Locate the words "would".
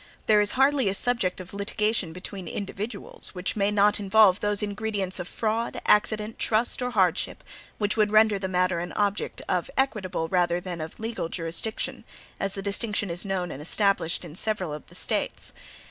7.97-8.11